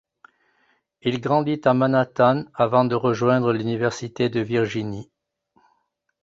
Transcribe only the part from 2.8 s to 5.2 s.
de rejoindre l'Université de Virginie.